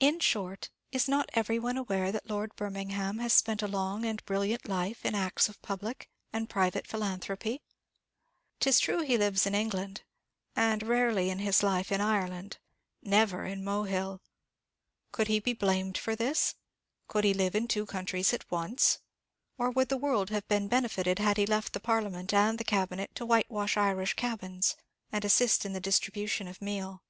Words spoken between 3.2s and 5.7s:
spent a long and brilliant life in acts of